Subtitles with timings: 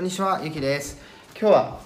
[0.00, 0.96] こんにちは、ゆきです。
[1.38, 1.80] 今日は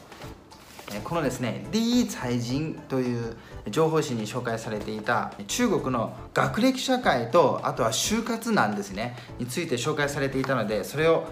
[1.02, 3.34] このですね、第一財人という
[3.68, 11.24] 情報誌に紹介されていた中国の学歴社会とあとは就活難ですねについて紹介されていたのでそれを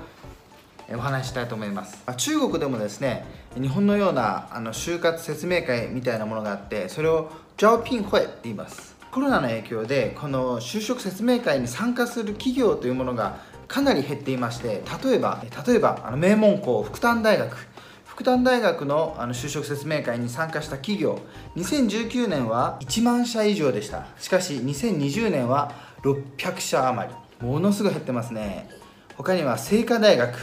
[0.92, 2.02] お話ししたいと思います。
[2.16, 8.96] 中国でもですね日本のようなあの就活説明会みたいなものがあってそれをジャオピンホエって言います。
[9.12, 17.56] コロナの影響でこの就職説明会に参加する企業というものがかなり減っていまして例えば例えばあの名門校福旦大学。
[18.04, 21.18] 福旦大学のあの就職説明会に参加した企業。
[21.56, 24.06] 2019年は1万社以上でした。
[24.18, 25.72] しかし2020年は
[26.02, 27.14] 600社余り。
[27.46, 28.68] ものすごい減ってますね。
[29.16, 30.36] 他には清華大学、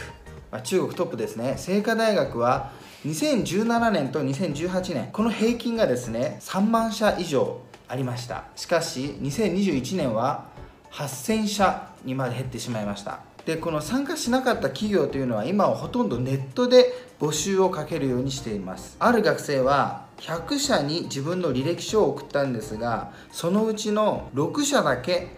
[0.50, 1.56] まあ、中国トップですね。
[1.64, 2.72] 清華大学は
[3.06, 8.46] 2017年と2018年この平均がですね3万社以上ありました。
[8.56, 10.49] しかし2021年は
[10.92, 13.20] 8000社にまで減ってしまいました。
[13.46, 18.96] でこの参加しなかった企業というのは今はほとんどネットで募集をかけるようにしています。
[18.98, 25.28] ある学生は100社に自分の履歴書を送ったんですがそのうちの6社だけ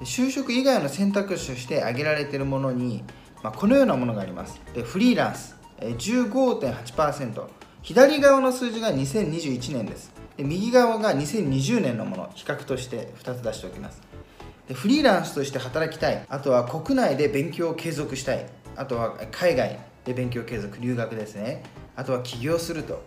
[0.03, 3.05] 就職以外の選択肢として挙げられているものに、
[3.43, 4.61] まあ、このようなものがあります。
[4.75, 5.55] でフリーランス。
[5.81, 10.11] 15.8%左側の数字が2021年です。
[10.39, 12.31] で右側が2020年のもの。
[12.35, 14.01] 比較として2つ出しておきます。
[14.67, 16.25] でフリーランスとして働きたい。
[16.31, 18.47] あとは国内で勉強を継続したい。
[18.75, 20.79] あとは海外で勉強継続。
[20.81, 21.63] 留学ですね。
[21.95, 23.03] あとは起業すると。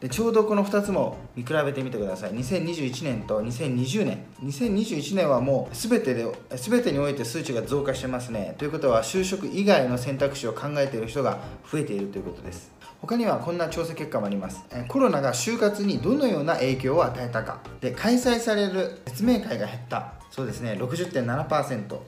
[0.00, 2.32] でちょうどこの2つも見比べてみてください。
[2.32, 4.24] 2021年と2020年。
[4.42, 6.26] 2021年はもう全てで
[6.56, 8.54] 全てにおいて数値が増加してますね。
[8.56, 12.81] ということは就職以外の選択肢を考えている人が増えているということです。
[13.02, 14.64] 他にはこんな調査結果もあります。
[14.86, 17.58] コロナが就活にどのような影響を与えたか。
[17.80, 20.12] で開催される説明会が減った。
[20.30, 20.74] そうですね。
[20.74, 21.98] 60.7%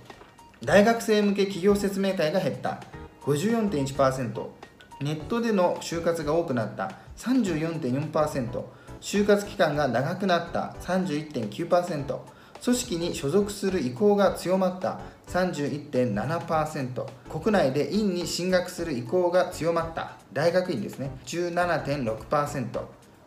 [0.64, 2.80] 大学生向け企業説明会が減った。
[3.22, 4.46] 54.1%
[5.00, 6.92] ネットでの就活が多くなった。
[7.16, 8.64] 34.4%
[9.00, 10.76] 就活期間が長くなった。
[10.80, 12.18] 31.9%
[12.64, 14.98] 組織に所属する意向が強まった。
[15.28, 20.12] 31.7%国内で院に進学する意向が強まった。
[20.32, 21.10] 大学院ですね。
[21.26, 22.80] 17.6%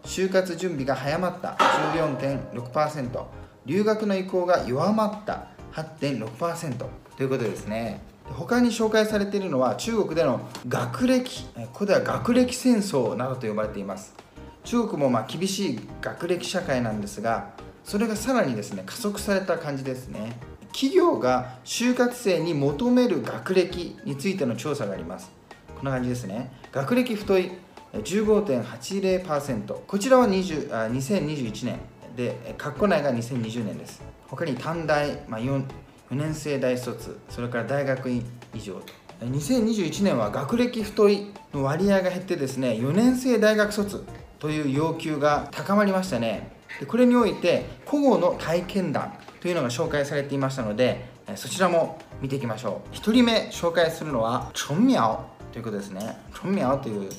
[0.03, 1.49] 就活準備が早まった。
[1.49, 3.25] 14.6%
[3.67, 5.49] 留学の意向が弱まった。
[5.73, 6.77] 8.6%
[7.15, 8.01] ということですね。
[8.25, 11.45] 他に紹介されているのは中国での学歴。
[11.55, 14.15] ここでは学歴戦争などと呼ばれています。
[14.63, 17.51] 中国もまあ厳しい学歴社会なんですが
[17.87, 20.37] それがさらにですね加速された感じですね。
[20.73, 25.31] 企業が就活生に求める学歴についての調査があります。
[25.73, 26.51] こんな感じですね。
[26.73, 27.51] 学歴太い
[27.93, 31.79] 15.80%こちらは20あ2021年。
[32.17, 34.03] で括弧内が2020年です。
[34.27, 35.63] 他に短大、まあ、4,
[36.11, 37.17] 4年生大卒。
[37.29, 38.93] それから大学院以上と。
[39.21, 44.03] 2021年は学歴太いの割合が減ってですね4年生大学卒
[44.39, 46.56] という要求が高まりましたね。
[46.85, 52.95] これにおいて古語の体験談というのが紹介されていましたのでそちらも見ていきましょう。
[52.95, 56.17] 1人目紹介するのはチョンミャオということですね。
[56.33, 57.09] チョンミャオという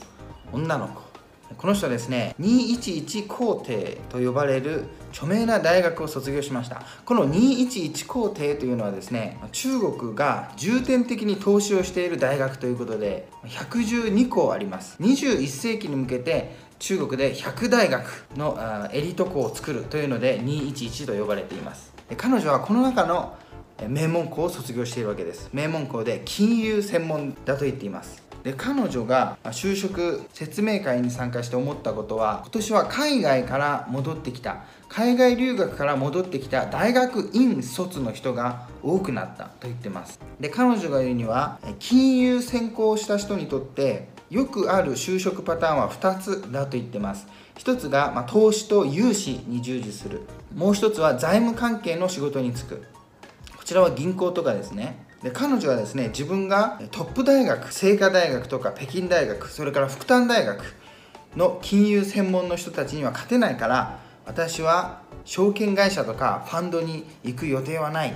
[0.52, 1.08] 女の子。
[1.56, 6.82] この人はですね211皇帝と呼ばれる著名な大学を卒業しました。
[7.04, 14.96] この211皇帝というのはですね中国が重点的に投資をしている大学ということで112校あります。
[15.00, 21.92] 21世紀に向けて中国で100大学のエリート校を作るというので211と呼ばれています。
[22.16, 23.36] 彼女はこの中の
[23.88, 25.50] 名門校を卒業しているわけです。
[25.52, 28.22] 名門校で金融専門だと言っています。
[28.44, 40.20] で彼女が就職説明会に参加して思ったことは今年は海外から戻ってきた海外留学から戻ってきた大学院卒の人が多くなったと言ってます。
[40.40, 47.26] で彼女が言うには金融専攻した人にとってよくある就職パターンは2つだと言ってます。
[47.56, 50.22] 1つが、ま投資と融資に従事する。
[50.54, 52.84] もう1つは財務関係の仕事に就く。
[53.56, 55.08] こちらは銀行とかですね。
[55.22, 60.62] で彼女はですね自分がトップ大学清華大学とか北京大学それから復旦大学
[61.36, 68.14] の金融専門の人たちには勝てないから私は証券会社とかファンドに行く予定はない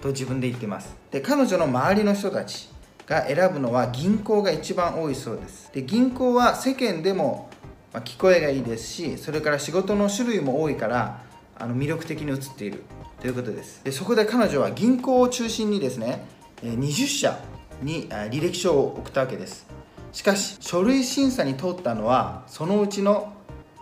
[0.00, 0.94] と自分で言ってます。
[1.10, 2.68] で彼女の周りの人たち
[3.08, 5.70] が選ぶのは銀行が一番多いそうです。
[5.72, 7.48] で銀行は世間でも
[7.92, 11.22] 聞こえがいいですしそれから仕事の種類も多いから
[11.58, 12.84] あの魅力的に映っている。
[13.20, 13.84] ということです。
[13.84, 16.24] でそこで彼女は銀行を中心にですね
[16.62, 17.40] 20社
[17.82, 19.66] に履歴書を送ったわけです。
[20.12, 23.32] しかし書類審査に通ったのはそのうちの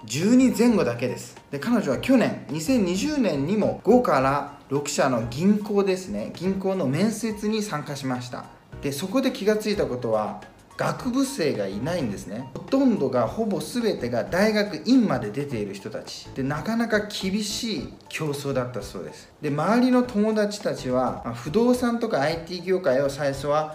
[0.06, 1.36] 12前後だけです。
[1.50, 8.55] で彼女は去年2020年にも5から6社の銀行ですね銀行の面接に参加しました。
[8.86, 10.40] でそこで気がついたことは
[10.76, 12.50] 学部生がいないんですね。
[12.54, 16.26] ほとんどがほぼ全てが大学院まで出ている人たち。
[16.36, 19.32] でなかなか厳しい競争だったそうです。
[19.42, 23.74] で周りの友達たちはま不動産とか IT 業界を最初は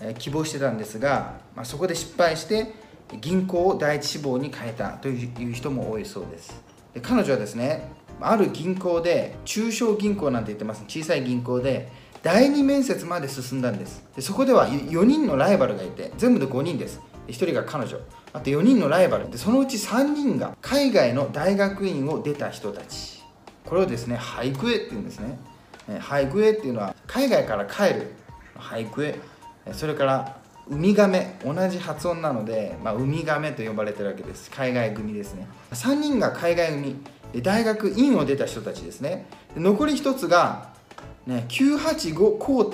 [0.00, 2.72] え希望してたんですが、まあ、そこで失敗して
[3.20, 6.62] 銀行を第一志望に変えたという人も多いそうです。
[6.94, 7.92] で彼女はですね
[8.22, 14.02] ある銀行で中小銀行なんて言ってます小さい銀行で第2面接まで進んだんです。
[14.16, 17.00] でそこでは4人のライバルがいて全部で5人です。
[17.28, 17.98] 1人が彼女。
[18.32, 19.30] あと4人のライバル。
[19.30, 23.22] でそのうち3人が海外の大学院を出た人たち。
[23.64, 25.38] これをですね俳句へっていうんですね。
[26.00, 28.12] 俳句へっていうのは海外から帰る。
[28.58, 29.20] 俳句へ
[29.70, 30.36] それから
[30.68, 31.38] ウミガメ。
[31.44, 34.50] 同じ発音なので、まあ、ウミガメと呼ばれてるわけです。
[34.50, 35.46] 海外組ですね。
[35.70, 36.96] 3人が海外組。
[37.40, 39.28] 大学院を出た人たちですね。
[39.54, 40.74] 残り1つが
[41.26, 42.72] ね、985工程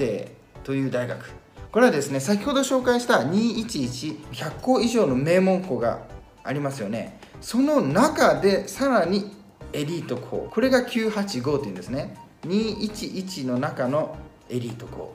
[0.65, 1.43] という大学。
[1.73, 6.03] これはですね先ほど紹介した211100校以上の名門校が
[6.45, 7.19] ありますよね。
[7.41, 9.35] その中でさらに
[9.73, 10.49] エリート校。
[10.51, 12.17] これが985というんですね。
[12.47, 14.17] 211の中の
[14.51, 15.15] エリート校。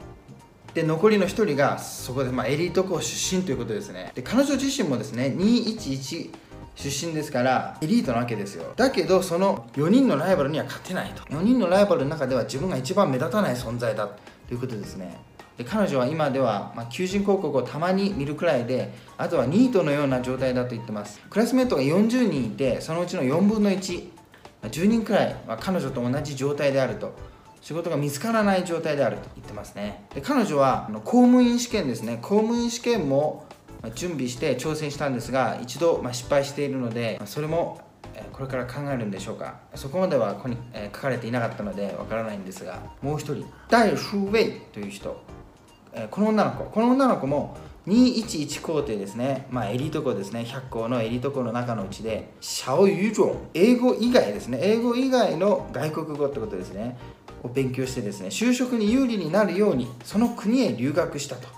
[0.74, 4.12] で残りの1人がそこで、まあ、エリート校出身ということですね。
[4.16, 6.31] で彼女自身もですね211
[6.77, 8.71] 出身ですからエリートなわけですよ。
[8.77, 11.24] だけどその4人のライバルには勝てないと。
[11.24, 14.38] 4人のライバルの中では自分が一番目立たない存在だと。
[14.53, 15.18] いうことですね。
[15.57, 21.19] で彼女は今では、まあ、求人広告をたまに見るくらいであとはニートのような状態だと言ってます。
[21.29, 27.13] クラスメートが40人いてそのうちの4分の110人くらいは彼女と同じ状態であると。
[27.59, 30.06] 仕事が見つからない状態であると言ってますね。
[30.13, 32.19] で彼女はあの公務員試験ですね。
[32.21, 33.46] 公務員試験も
[33.95, 37.81] 準備して挑戦したんですが一度失敗しているのでそれも
[38.31, 39.60] これから考えるんでしょうか。
[39.75, 40.57] そこまではここに
[40.94, 45.22] 書かれていなかったのでわからないんですがもう一人ダイ・シュウェイという人。
[46.12, 46.63] この女の子。
[46.66, 47.57] この女の子も
[47.88, 50.42] 211工程ですね、まあ、エリート校ですね。
[50.42, 53.38] 100校のエリート校の中のうちでシャオユジョン。
[53.54, 54.60] 英語以外ですね。
[54.62, 56.98] 英語以外の外国語ってことですね。
[57.44, 61.56] を勉強してですね就職に有利になるようにその国へ留学したと。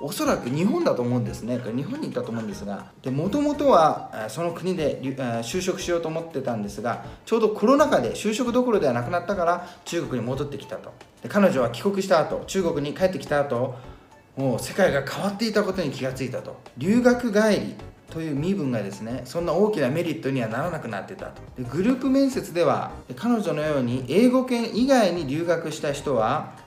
[0.00, 1.58] おそらく日本だと思うんですね。
[1.58, 10.92] 日本に行ったと思うんですがもともとはその国で就職しようと思ってたんですがちょうどコロナ禍で就職どころではなくなったから中国に戻ってきたと。
[11.22, 13.76] で彼女は帰国した後中国に帰ってきた後
[14.36, 16.56] もう世界が変わっていたことに気がついたと。
[16.76, 17.74] 留学帰り
[18.10, 21.42] という身分がですねそんな大きなメリットにはならなくなってたと。
[21.56, 26.63] でグループ面接では彼女のように英語圏以外に留学した人は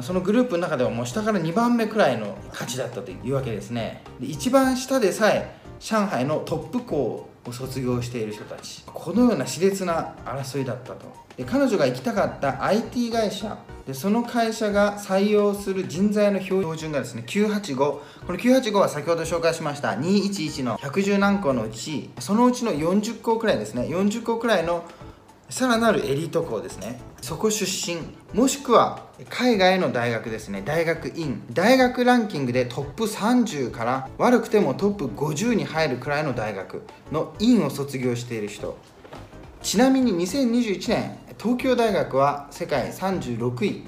[0.00, 4.02] そのグループの中ではもう下から2番目くらいの価値だったというわけですね。
[4.20, 8.82] で一番下でさえ上海のトップ校を卒業している人たち。
[8.86, 11.22] このような熾烈な争いだったと。
[11.36, 13.58] で彼女が行きたかった IT 会社。
[13.86, 23.82] でその会社が採用する人材の標準がですね985この985は先ほど紹介しました211の110何校のうちそのうちの40校くらいですね。
[23.82, 24.84] 40校くらいの
[25.52, 26.98] さらなるエリート校ですね。
[27.20, 28.00] そこ出身
[28.32, 30.62] もしくは海外の大学ですね。
[30.64, 31.42] 大学院。
[31.52, 38.78] 大学ランキングでトップ30から悪くてもトップ50に入るくらいの大学の院を卒業している人。
[39.60, 43.84] ちなみに2021年東京大学は世界36位。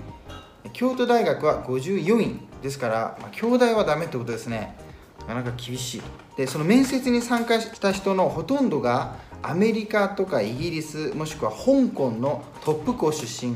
[0.75, 2.41] 京都大学は54位。
[2.61, 4.77] ですから、まあ、京大はダメってことですね。
[5.27, 6.03] なかなか厳しい
[6.37, 9.17] でその面接に参加した人のほとんどが
[9.47, 13.55] アメリカとかイギリスもしくは香港のトップ校出身。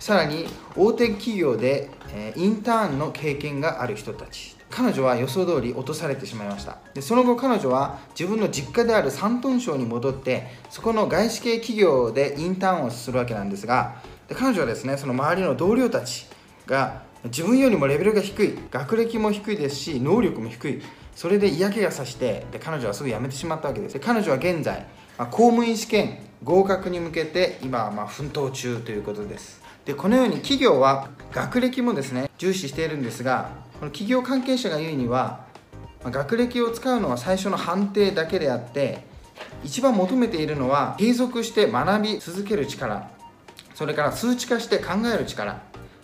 [0.00, 0.46] さらに
[0.76, 4.56] 大手企業で、えインターンの経験がある人たち。
[4.68, 6.78] 彼女は予想通り落とされてしまいました。
[6.92, 16.26] でその後彼女は自分の実家である山東省に戻ってそこの外資系企業でインターンをするわけなんですがで彼女はですねその周りの同僚たち
[16.66, 20.82] が自分よりもレベルが低い学歴も低いですし能力も低い
[21.18, 23.94] それで嫌気がさしてで彼女はすぐ辞めてしまったわけです。
[23.94, 24.86] で彼女は現在、
[25.18, 29.60] まあ、公務員試験合格に向けて今まあ奮闘中ということです。
[29.84, 35.44] でこのように企業は学歴もですね重視しているんですがこの企業関係者が言うには、
[36.04, 39.02] まあ、学歴を使うのは最初の判定だけであって
[39.64, 43.10] 一番求めているのは継続して学び続ける力
[43.74, 45.60] それから数値化して考える力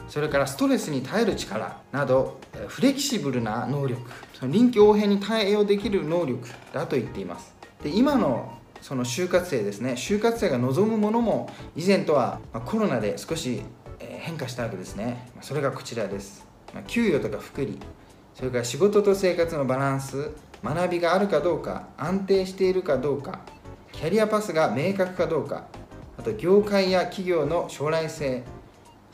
[0.09, 4.03] それからストレスに耐える力などフレキシブルな能力。
[4.49, 7.55] 臨機応変に対応できる能力だと言っています。
[7.83, 13.63] で今のその就活生ですね就活生が望むものも以前とはコロナで少し
[13.99, 15.31] 変化したわけですね。
[15.41, 16.47] それがこちらです。
[16.87, 17.79] 給与とか福利
[18.35, 20.31] それから仕事と生活のバランス
[20.63, 23.41] 学びがあるかどうか安定しているかどうか
[23.93, 25.67] キャリアパスが明確かどうか
[26.19, 28.43] あと業界や企業の将来性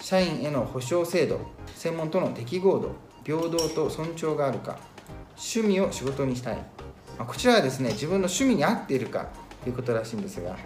[0.00, 1.40] 社員への保障制度
[1.74, 2.94] 専門との適合度
[3.24, 4.78] 平等と尊重があるか。
[5.40, 6.56] 趣味を仕事にしたい、
[7.18, 9.28] まあ、こちらはですね自分の趣味に合っているか
[9.64, 10.56] ということらしいんですが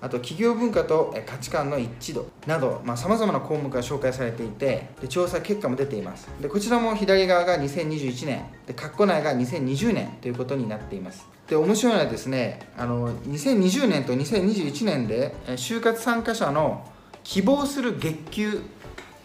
[0.00, 6.28] あと企業文化と価値観の一致度などさまざ、まな項目が紹介されていてで調査結果も出ています。
[6.42, 11.26] でこちらも左側が2021年で括弧内が2020年ということになっています。
[11.48, 16.86] で面白いのはですねあの2020年と2021年で就活参加者の
[17.22, 18.60] 希望する月給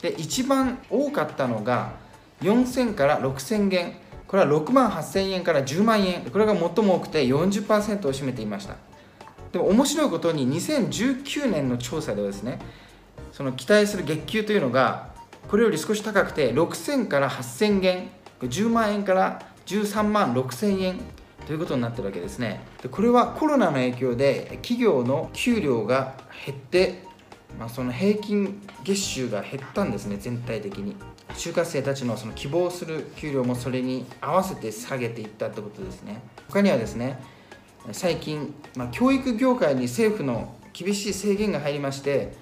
[0.01, 1.91] で一番多かったのが
[2.41, 3.93] 4000から6000元
[4.29, 6.21] これは6万8000円から10万円。
[6.21, 8.75] これが最も多くて40%を占めていました。
[9.51, 12.59] でも面白いことに2019年の調査ではですね
[13.31, 15.09] その期待する月給というのが
[15.47, 18.09] これより少し高くて6000から8000元。
[18.41, 20.99] 10万円から13万6000円
[21.47, 22.61] ということになってるわけですね。
[22.83, 26.13] でこれはコロナの影響で企業の給料が
[26.45, 27.09] 減って
[27.57, 30.95] まあ、その平均月収が減ったんですね全体的に。
[31.39, 36.21] 就活生たちのその希望する給料もそれに合わせて下げていったってことですね。
[36.49, 37.17] 他にはですね
[37.93, 42.33] 最近、まあ、教育業界に政府の厳しい制限が入りまして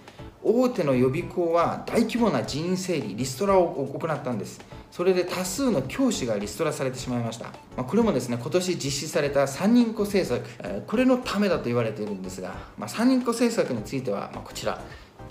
[0.41, 4.59] 大手の予備校は大規模な人員整理リストラを行ったんです。
[4.89, 14.81] それで多数の教師がリストラされてしまいました、まあ、これもですね今年実施された3人子政策、えこれのためだと言われているんですが、まあ、3人子政策については、まこちら。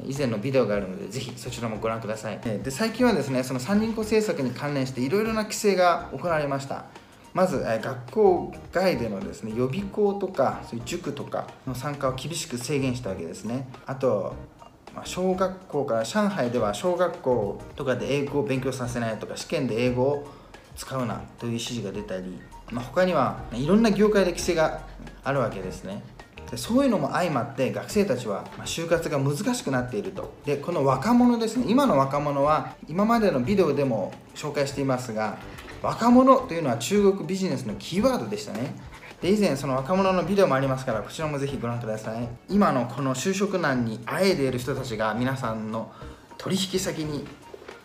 [0.05, 2.39] 以前のビデオがあるのでぜひそちらもご覧ください。
[2.39, 6.85] で最近はですねその3人子政策に関連していろいろな規制が行われました。
[7.35, 13.69] まず学校外でのですね予備校とかそういう塾とかの参加を厳しく制限したわけですね。
[13.85, 14.35] あと
[15.05, 20.27] 小学校から上海では小学校とかで英語を勉強させないとか試験で英語を
[20.77, 24.81] 使うなという指示が出たり、まあ、他にはいろんな業界で規制が
[25.23, 26.03] あるわけですね。
[26.51, 30.33] でそういうのも相まって学生たちは就活が難しくなっていると。
[30.45, 31.67] でこの若者ですね。
[31.69, 35.39] 今の若者は今までのビデオでも紹介していますが
[35.83, 38.75] 若者というのは中国ビジネスのキーワードでしたね。
[39.21, 42.29] で以前その若者のビデオもありますからこちらもぜひご覧ください。
[42.49, 45.91] 今のこの就職難にあえいでいる人たちが皆さんの
[46.39, 47.27] 取引先に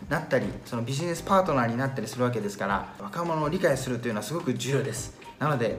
[0.08, 5.18] なったりそのビジネスパートナーになったりするわけですから若者を理解するというのはすごく重要です。
[5.38, 5.76] なので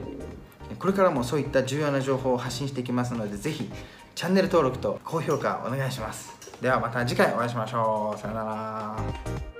[0.78, 3.70] これからもそういった重要な情報を発信していきますのでぜひ
[4.14, 6.32] チャンネル登録と高評価お願いします。
[6.60, 8.20] ではまた次回お会いしましょう。
[8.20, 9.53] さよなら。